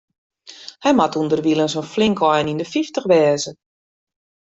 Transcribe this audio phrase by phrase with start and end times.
[0.83, 3.51] Hy moat ûnderwilens in flink ein yn de fyftich wêze.